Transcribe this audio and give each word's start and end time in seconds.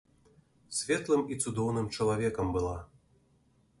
Светлым 0.77 1.21
і 1.35 1.39
цудоўным 1.45 1.85
чалавекам 1.99 2.47
была. 2.57 2.75